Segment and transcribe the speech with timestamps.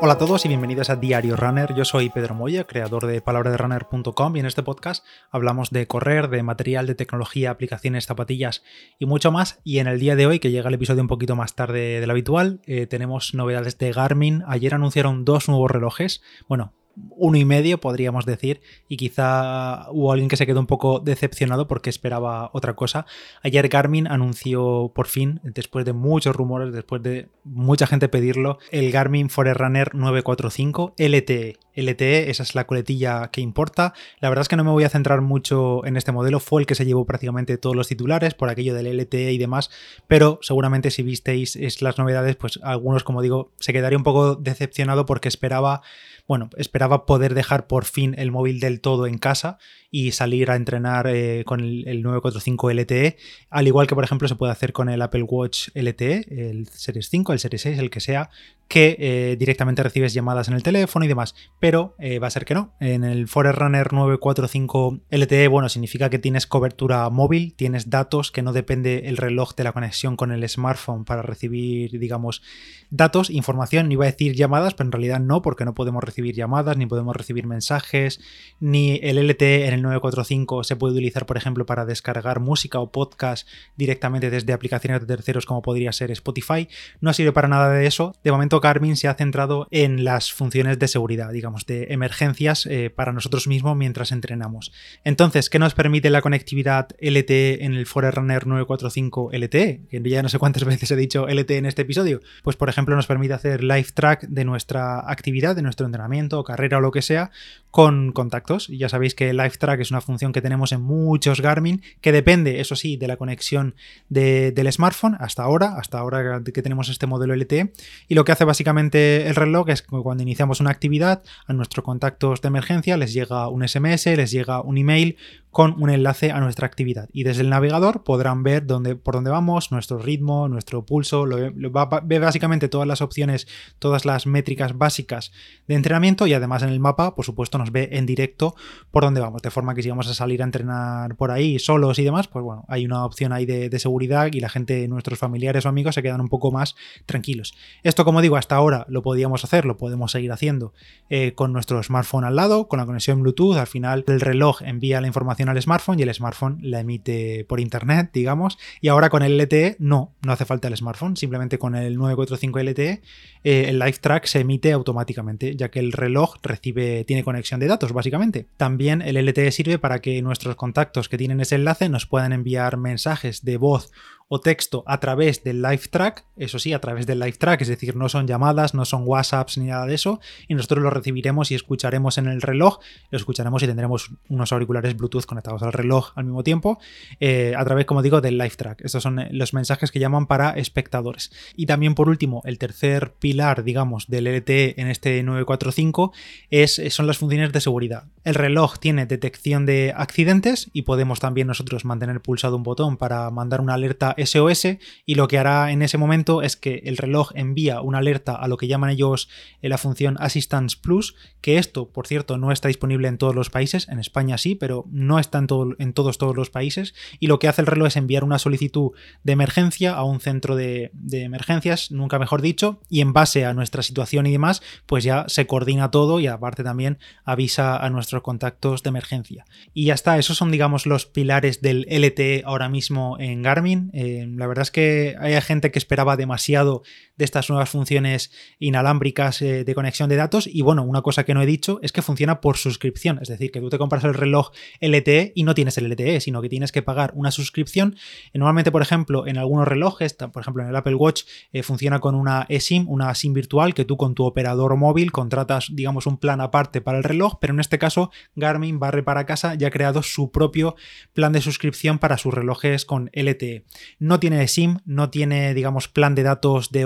[0.00, 1.72] Hola a todos y bienvenidos a Diario Runner.
[1.74, 6.42] Yo soy Pedro Moya, creador de palabraderunner.com y en este podcast hablamos de correr, de
[6.42, 8.62] material, de tecnología, aplicaciones, zapatillas
[8.98, 9.60] y mucho más.
[9.64, 12.10] Y en el día de hoy, que llega el episodio un poquito más tarde del
[12.10, 14.42] habitual, eh, tenemos novedades de Garmin.
[14.46, 16.22] Ayer anunciaron dos nuevos relojes.
[16.48, 21.00] Bueno, uno y medio, podríamos decir, y quizá hubo alguien que se quedó un poco
[21.00, 23.06] decepcionado porque esperaba otra cosa.
[23.42, 28.90] Ayer Garmin anunció por fin, después de muchos rumores, después de mucha gente pedirlo, el
[28.92, 31.58] Garmin Forerunner 945 LTE.
[31.76, 33.94] LTE, esa es la coletilla que importa.
[34.20, 36.66] La verdad es que no me voy a centrar mucho en este modelo, fue el
[36.66, 39.70] que se llevó prácticamente todos los titulares por aquello del LTE y demás,
[40.06, 45.04] pero seguramente si visteis las novedades, pues algunos, como digo, se quedaría un poco decepcionado
[45.04, 45.82] porque esperaba
[46.26, 49.58] bueno, esperaba poder dejar por fin el móvil del todo en casa
[49.90, 53.16] y salir a entrenar eh, con el, 945 LTE,
[53.50, 57.08] al igual que por ejemplo se puede hacer con el Apple Watch LTE, el Series
[57.08, 58.30] 5, el Series 6, el que sea,
[58.68, 62.44] que eh, directamente recibes llamadas en el teléfono y demás, pero eh, va a ser
[62.44, 62.74] que no.
[62.80, 68.52] En el Forerunner 945 LTE, bueno, significa que tienes cobertura móvil, tienes datos, que no
[68.52, 72.42] depende el reloj de la conexión con el smartphone para recibir, digamos,
[72.90, 76.76] datos, información, iba a decir llamadas, pero en realidad no, porque no podemos recibir llamadas,
[76.76, 78.20] ni podemos recibir mensajes,
[78.60, 82.90] ni el LTE en el 945 se puede utilizar, por ejemplo, para descargar música o
[82.90, 86.68] podcast directamente desde aplicaciones de terceros como podría ser Spotify.
[87.00, 88.14] No sirve para nada de eso.
[88.22, 92.90] De momento Garmin se ha centrado en las funciones de seguridad, digamos, de emergencias eh,
[92.90, 94.72] para nosotros mismos mientras entrenamos.
[95.04, 99.82] Entonces, ¿qué nos permite la conectividad LTE en el Forerunner 945 LTE?
[99.90, 102.20] Que ya no sé cuántas veces he dicho LTE en este episodio.
[102.42, 106.78] Pues, por ejemplo, nos permite hacer live track de nuestra actividad, de nuestro entrenamiento, carrera
[106.78, 107.30] o lo que sea,
[107.70, 108.68] con contactos.
[108.68, 112.60] Ya sabéis que live track es una función que tenemos en muchos Garmin, que depende,
[112.60, 113.74] eso sí, de la conexión
[114.08, 117.72] del smartphone hasta ahora, hasta ahora que tenemos este modelo LTE.
[118.08, 121.84] Y lo que hace básicamente el reloj es que cuando iniciamos una actividad, a nuestros
[121.84, 125.16] contactos de emergencia les llega un SMS, les llega un email
[125.54, 127.08] con un enlace a nuestra actividad.
[127.12, 132.18] Y desde el navegador podrán ver dónde, por dónde vamos, nuestro ritmo, nuestro pulso, ve
[132.18, 133.46] básicamente todas las opciones,
[133.78, 135.30] todas las métricas básicas
[135.68, 138.56] de entrenamiento y además en el mapa, por supuesto, nos ve en directo
[138.90, 139.42] por dónde vamos.
[139.42, 142.44] De forma que si vamos a salir a entrenar por ahí solos y demás, pues
[142.44, 146.02] bueno, hay una opción ahí de, seguridad y la gente, nuestros familiares o amigos se
[146.02, 146.74] quedan un poco más
[147.06, 147.54] tranquilos.
[147.84, 150.72] Esto, como digo, hasta ahora lo podíamos hacer, lo podemos seguir haciendo
[151.10, 153.56] eh, con nuestro smartphone al lado, con la conexión Bluetooth.
[153.56, 157.60] Al final el reloj envía la información al smartphone y el smartphone la emite por
[157.60, 158.58] internet, digamos.
[158.80, 162.58] Y ahora con el LTE no, no hace falta el smartphone, simplemente con el 945
[162.60, 163.02] LTE
[163.44, 167.66] eh, el live track se emite automáticamente, ya que el reloj recibe, tiene conexión de
[167.66, 168.46] datos, básicamente.
[168.56, 172.78] También el LTE sirve para que nuestros contactos que tienen ese enlace nos puedan enviar
[172.78, 173.92] mensajes de voz
[174.40, 177.96] texto a través del live track, eso sí, a través del live track, es decir,
[177.96, 181.54] no son llamadas, no son WhatsApps ni nada de eso, y nosotros lo recibiremos y
[181.54, 182.78] escucharemos en el reloj,
[183.10, 186.78] lo escucharemos y tendremos unos auriculares Bluetooth conectados al reloj al mismo tiempo,
[187.20, 188.82] eh, a través, como digo, del live track.
[188.84, 191.32] Estos son eh, los mensajes que llaman para espectadores.
[191.56, 196.12] Y también, por último, el tercer pilar, digamos, del LTE en este 945
[196.50, 198.04] es, son las funciones de seguridad.
[198.24, 203.30] El reloj tiene detección de accidentes y podemos también nosotros mantener pulsado un botón para
[203.30, 207.32] mandar una alerta SOS y lo que hará en ese momento es que el reloj
[207.34, 209.28] envía una alerta a lo que llaman ellos
[209.60, 213.88] la función Assistance Plus, que esto, por cierto, no está disponible en todos los países,
[213.88, 215.46] en España sí, pero no está en,
[215.78, 218.92] en todos, todos los países, y lo que hace el reloj es enviar una solicitud
[219.22, 223.82] de emergencia a un centro de, emergencias, nunca mejor dicho, y en base a nuestra
[223.82, 228.82] situación y demás, pues ya se coordina todo y aparte también avisa a nuestros contactos
[228.82, 229.44] de emergencia.
[229.72, 233.90] Y ya está, esos son digamos los pilares del LTE ahora mismo en Garmin.
[234.26, 236.82] La verdad es que hay gente que esperaba demasiado
[237.16, 240.46] de estas nuevas funciones inalámbricas eh, de conexión de datos.
[240.46, 243.18] Y bueno, una cosa que no he dicho es que funciona por suscripción.
[243.22, 246.42] Es decir, que tú te compras el reloj LTE y no tienes el LTE, sino
[246.42, 247.96] que tienes que pagar una suscripción.
[248.32, 252.14] Normalmente, por ejemplo, en algunos relojes, por ejemplo en el Apple Watch, eh, funciona con
[252.14, 256.40] una eSIM, una SIM virtual que tú con tu operador móvil contratas, digamos, un plan
[256.40, 257.38] aparte para el reloj.
[257.40, 260.76] Pero en este caso, Garmin barre para casa ya ha creado su propio
[261.12, 263.64] plan de suscripción para sus relojes con LTE
[263.98, 266.84] no tiene SIM, no tiene, digamos, plan de datos de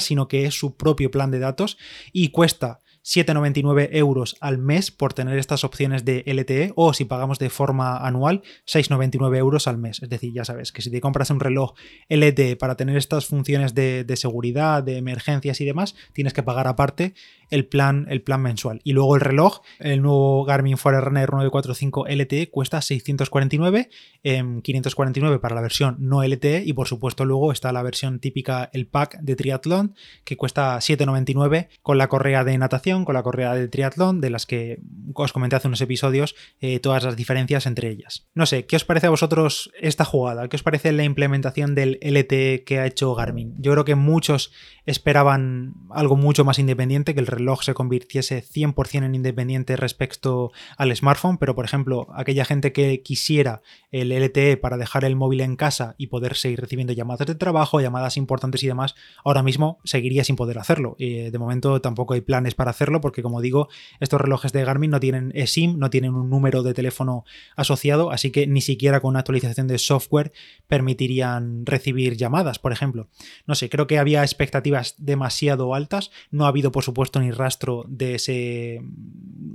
[0.00, 1.78] sino que es su propio plan de datos
[2.12, 7.38] y cuesta 7,99 euros al mes por tener estas opciones de LTE o si pagamos
[7.38, 10.02] de forma anual 6,99 euros al mes.
[10.02, 11.74] Es decir, ya sabes que si te compras un reloj
[12.08, 17.14] LTE para tener estas funciones de, seguridad, de emergencias y demás, tienes que pagar aparte
[17.50, 18.80] el plan, el plan mensual.
[18.84, 23.90] Y luego el reloj, el nuevo Garmin Forerunner 945 LTE cuesta 649,
[24.22, 28.86] 549 para la versión no LTE y por supuesto luego está la versión típica, el
[28.86, 33.66] pack de triatlón, que cuesta 799 con la correa de natación, con la correa de
[33.66, 34.78] triatlón, de las que
[35.14, 38.28] os comenté hace unos episodios, eh, todas las diferencias entre ellas.
[38.34, 40.48] No sé, ¿qué os parece a vosotros esta jugada?
[40.48, 43.56] ¿Qué os parece la implementación del LTE que ha hecho Garmin?
[43.58, 44.52] Yo creo que muchos
[44.86, 50.94] esperaban algo mucho más independiente, que el reloj se convirtiese 100% en independiente respecto al
[50.94, 55.56] smartphone, pero por ejemplo, aquella gente que quisiera el LTE para dejar el móvil en
[55.56, 58.94] casa y poder seguir recibiendo llamadas de trabajo, llamadas importantes y demás,
[59.24, 60.96] ahora mismo seguiría sin poder hacerlo.
[60.98, 63.68] Y de momento tampoco hay planes para hacerlo porque como digo,
[64.00, 67.24] estos relojes de Garmin no tienen SIM, no tienen un número de teléfono
[67.56, 70.32] asociado, así que ni siquiera con una actualización de software
[70.68, 73.08] permitirían recibir llamadas, por ejemplo.
[73.46, 77.84] No sé, creo que había expectativas demasiado altas, no ha habido por supuesto ni rastro
[77.88, 78.80] de ese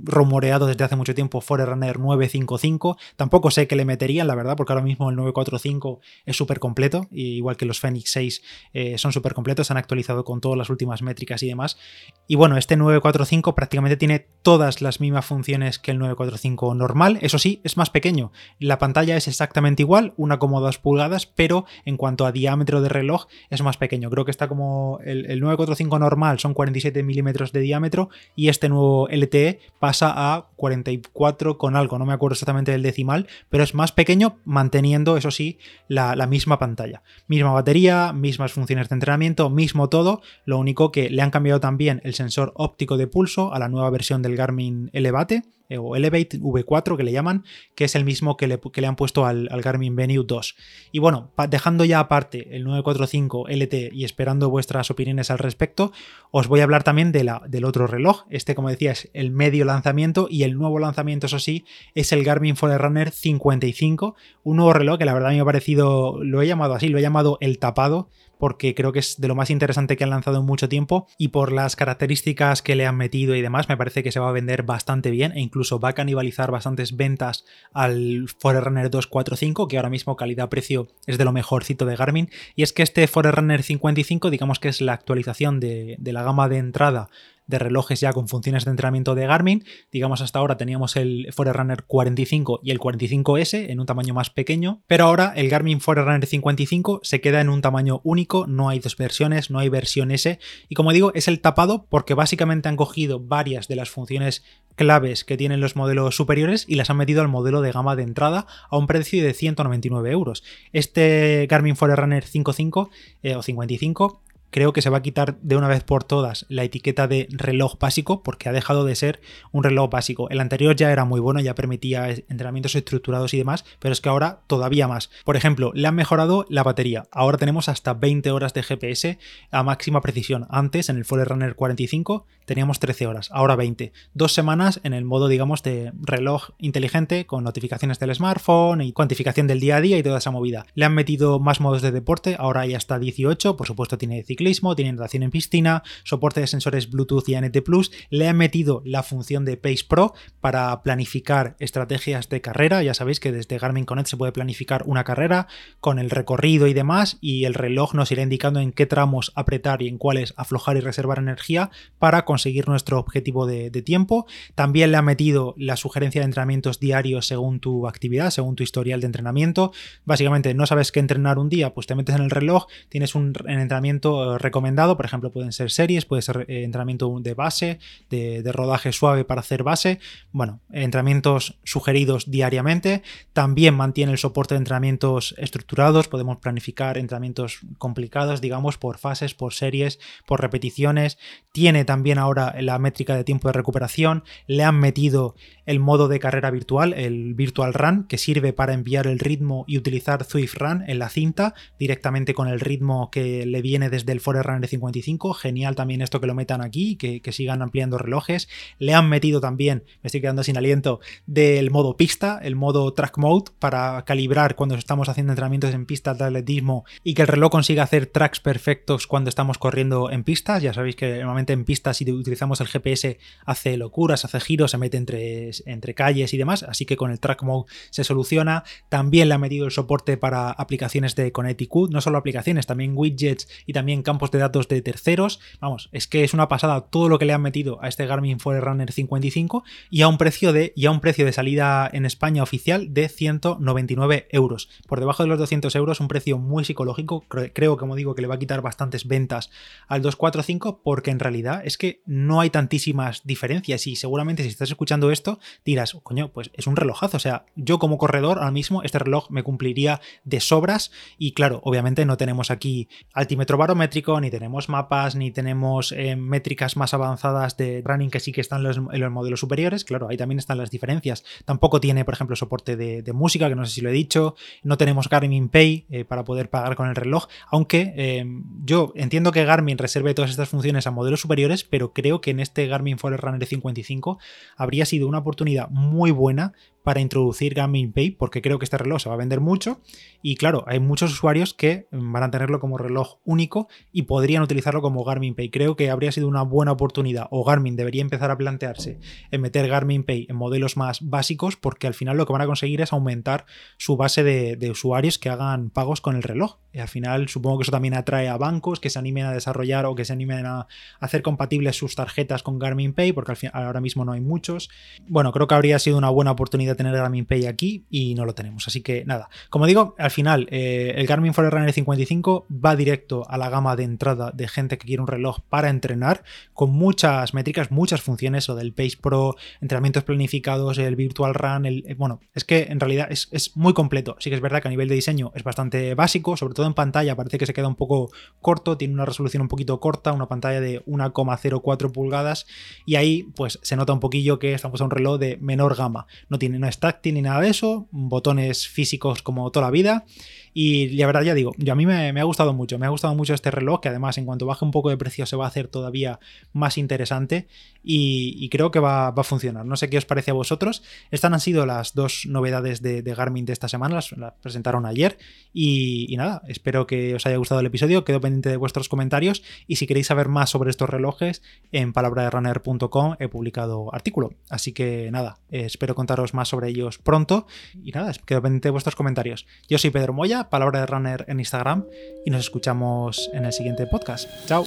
[0.02, 4.72] rumoreado desde hace mucho tiempo Forerunner 955, tampoco sé qué le meterían, la verdad, porque
[4.72, 8.42] ahora mismo el 945 es súper completo, igual que los Fenix 6
[8.72, 11.78] eh, son súper completos, han actualizado con todas las últimas métricas y demás.
[12.26, 17.38] Y bueno, este 945 prácticamente tiene todas las mismas funciones que el 945 normal, eso
[17.38, 18.32] sí, es más pequeño.
[18.58, 22.88] La pantalla es exactamente igual, una como 2 pulgadas, pero en cuanto a diámetro de
[22.88, 24.10] reloj es más pequeño.
[24.10, 28.68] Creo que está como el, el 945 normal son 47 milímetros de diámetro y este
[28.68, 33.74] nuevo LTE pasa a 44 con algo, no me acuerdo exactamente del decimal, pero es
[33.74, 35.58] más pequeño manteniendo, eso sí,
[35.88, 37.02] la, la misma pantalla.
[37.26, 42.00] Misma batería, mismas funciones de entrenamiento, mismo todo, lo único que le han cambiado también
[42.04, 46.38] el sensor óptico de pulso a la nueva versión del Garmin Elevate eh, o Elevate
[46.38, 47.44] V4 que le llaman,
[47.74, 50.56] que es el mismo que le, han puesto al, Garmin Venue 2.
[50.92, 55.92] Y bueno, dejando ya aparte el 945 LT y esperando vuestras opiniones al respecto,
[56.30, 58.24] os voy a hablar también de la, del otro reloj.
[58.28, 61.64] Este, como decía, es el medio lanzamiento y el nuevo lanzamiento, eso sí,
[61.94, 66.42] es el Garmin Forerunner 55, un nuevo reloj que la verdad me ha parecido, lo
[66.42, 68.08] he llamado así, lo he llamado el tapado,
[68.40, 71.28] porque creo que es de lo más interesante que han lanzado en mucho tiempo y
[71.28, 74.32] por las características que le han metido y demás, me parece que se va a
[74.32, 79.90] vender bastante bien e incluso va a canibalizar bastantes ventas al Forerunner 245, que ahora
[79.90, 82.30] mismo calidad-precio es de lo mejorcito de Garmin.
[82.56, 86.48] Y es que este Forerunner 55, digamos que es la actualización de, de la gama
[86.48, 87.10] de entrada
[87.50, 89.64] de relojes ya con funciones de entrenamiento de Garmin.
[89.92, 94.80] Digamos, hasta ahora teníamos el Forerunner 45 y el 45S en un tamaño más pequeño,
[94.86, 98.96] pero ahora el Garmin Forerunner 55 se queda en un tamaño único, no hay dos
[98.96, 100.38] versiones, no hay versión S,
[100.68, 104.42] y como digo, es el tapado porque básicamente han cogido varias de las funciones
[104.76, 108.02] claves que tienen los modelos superiores y las han metido al modelo de gama de
[108.02, 110.42] entrada a un precio de 199 euros.
[110.72, 112.90] Este Garmin Forerunner 55
[113.22, 116.64] eh, o 55 creo que se va a quitar de una vez por todas la
[116.64, 119.20] etiqueta de reloj básico porque ha dejado de ser
[119.52, 120.28] un reloj básico.
[120.30, 124.08] El anterior ya era muy bueno, ya permitía entrenamientos estructurados y demás, pero es que
[124.08, 125.10] ahora todavía más.
[125.24, 127.04] Por ejemplo, le han mejorado la batería.
[127.12, 129.18] Ahora tenemos hasta 20 horas de GPS
[129.50, 130.46] a máxima precisión.
[130.50, 133.92] Antes, en el Forerunner 45, teníamos 13 horas, ahora 20.
[134.14, 139.46] Dos semanas en el modo, digamos, de reloj inteligente con notificaciones del smartphone y cuantificación
[139.46, 140.66] del día a día y toda esa movida.
[140.74, 144.74] Le han metido más modos de deporte, ahora ya está 18, por supuesto tiene ciclo
[144.74, 149.02] tiene natación en piscina, soporte de sensores Bluetooth y ANT Plus, le han metido la
[149.02, 154.08] función de Pace Pro para planificar estrategias de carrera, ya sabéis que desde Garmin Connect
[154.08, 155.46] se puede planificar una carrera
[155.80, 159.82] con el recorrido y demás y el reloj nos irá indicando en qué tramos apretar
[159.82, 164.26] y en cuáles aflojar y reservar energía para conseguir nuestro objetivo de, de tiempo.
[164.54, 169.00] También le ha metido la sugerencia de entrenamientos diarios según tu actividad, según tu historial
[169.00, 169.72] de entrenamiento.
[170.04, 173.32] Básicamente no sabes qué entrenar un día, pues te metes en el reloj, tienes un
[173.46, 178.92] entrenamiento recomendado, por ejemplo, pueden ser series, puede ser eh, entrenamiento de base, de, rodaje
[178.92, 180.00] suave para hacer base,
[180.32, 188.40] bueno, entrenamientos sugeridos diariamente, también mantiene el soporte de entrenamientos estructurados, podemos planificar entrenamientos complicados,
[188.40, 191.18] digamos, por fases, por series, por repeticiones,
[191.52, 195.34] tiene también ahora la métrica de tiempo de recuperación, le han metido
[195.66, 199.78] el modo de carrera virtual, el Virtual Run, que sirve para enviar el ritmo y
[199.78, 204.19] utilizar Swift Run en la cinta directamente con el ritmo que le viene desde el
[204.20, 205.34] Forerunner 55.
[205.34, 208.48] Genial también esto que lo metan aquí, que, sigan ampliando relojes.
[208.78, 213.18] Le han metido también, me estoy quedando sin aliento, del modo pista, el modo track
[213.18, 217.50] mode, para calibrar cuando estamos haciendo entrenamientos en pistas de atletismo y que el reloj
[217.50, 220.62] consiga hacer tracks perfectos cuando estamos corriendo en pistas.
[220.62, 224.78] Ya sabéis que normalmente en pistas, si utilizamos el GPS, hace locuras, hace giros, se
[224.78, 226.62] mete entre, entre calles y demás.
[226.62, 228.64] Así que con el track mode se soluciona.
[228.88, 233.48] También le ha metido el soporte para aplicaciones de Connecticut, no solo aplicaciones, también widgets
[233.66, 235.38] y también campos de datos de terceros.
[235.60, 238.40] Vamos, es que es una pasada todo lo que le han metido a este Garmin
[238.40, 242.42] Forerunner 55 y a un precio de, y a un precio de salida en España
[242.42, 244.68] oficial de 199 euros.
[244.88, 247.24] Por debajo de los 200 euros, un precio muy psicológico.
[247.28, 249.48] Creo, como digo, que le va a quitar bastantes ventas
[249.86, 254.70] al 245 porque en realidad es que no hay tantísimas diferencias y seguramente si estás
[254.70, 257.16] escuchando esto dirás, coño, pues es un relojazo.
[257.16, 261.60] O sea, yo como corredor ahora mismo este reloj me cumpliría de sobras y claro,
[261.62, 267.56] obviamente no tenemos aquí altímetro barométrico, ni tenemos mapas, ni tenemos eh, métricas más avanzadas
[267.56, 269.84] de running que sí que están en los modelos superiores.
[269.84, 271.24] Claro, ahí también están las diferencias.
[271.44, 274.34] Tampoco tiene, por ejemplo, soporte de, música, que no sé si lo he dicho.
[274.62, 278.24] No tenemos Garmin Pay eh, para poder pagar con el reloj, aunque eh,
[278.64, 282.40] yo entiendo que Garmin reserve todas estas funciones a modelos superiores, pero creo que en
[282.40, 284.18] este Garmin Forerunner 55
[284.56, 289.02] habría sido una oportunidad muy buena para introducir Garmin Pay porque creo que este reloj
[289.02, 289.80] se va a vender mucho
[290.22, 294.82] y claro, hay muchos usuarios que van a tenerlo como reloj único y podrían utilizarlo
[294.82, 295.50] como Garmin Pay.
[295.50, 298.98] Creo que habría sido una buena oportunidad o Garmin debería empezar a plantearse
[299.30, 302.46] en meter Garmin Pay en modelos más básicos porque al final lo que van a
[302.46, 303.46] conseguir es aumentar
[303.76, 306.58] su base de, usuarios que hagan pagos con el reloj.
[306.72, 309.86] Y al final supongo que eso también atrae a bancos que se animen a desarrollar
[309.86, 310.68] o que se animen a
[311.00, 314.70] hacer compatibles sus tarjetas con Garmin Pay porque al final, ahora mismo no hay muchos.
[315.08, 318.34] Bueno, creo que habría sido una buena oportunidad tener Garmin Pay aquí y no lo
[318.34, 318.66] tenemos.
[318.66, 323.38] Así que nada, como digo, al final eh, el Garmin Forerunner 55 va directo a
[323.38, 326.22] la gama de entrada de gente que quiere un reloj para entrenar
[326.52, 331.84] con muchas métricas, muchas funciones, o del Pace Pro, entrenamientos planificados, el Virtual Run, el,
[331.86, 334.16] eh, bueno, es que en realidad es, es muy completo.
[334.18, 336.74] Sí que es verdad que a nivel de diseño es bastante básico, sobre todo en
[336.74, 338.10] pantalla parece que se queda un poco
[338.40, 342.46] corto, tiene una resolución un poquito corta, una pantalla de 1,04 pulgadas
[342.86, 346.06] y ahí pues se nota un poquillo que estamos a un reloj de menor gama.
[346.28, 350.04] No tiene no es táctil ni nada de eso, botones físicos como toda la vida.
[350.52, 353.14] Y la verdad, ya digo, yo a mí me, ha gustado mucho, me ha gustado
[353.14, 355.48] mucho este reloj, que además en cuanto baje un poco de precio se va a
[355.48, 356.18] hacer todavía
[356.52, 357.46] más interesante
[357.82, 359.64] y, creo que va, a funcionar.
[359.64, 360.82] No sé qué os parece a vosotros.
[361.10, 365.18] Estas han sido las dos novedades de, Garmin de esta semana, las, presentaron ayer
[365.52, 369.76] y, nada, espero que os haya gustado el episodio, quedo pendiente de vuestros comentarios y
[369.76, 371.42] si queréis saber más sobre estos relojes,
[371.72, 374.34] en palabraderunner.com he publicado artículo.
[374.48, 377.46] Así que nada, espero contaros más sobre ellos pronto
[377.82, 379.46] y nada, quedo pendiente de vuestros comentarios.
[379.68, 381.86] Yo soy Pedro Moya Palabra de Runner en Instagram
[382.24, 384.28] y nos escuchamos en el siguiente podcast.
[384.46, 384.64] Chao.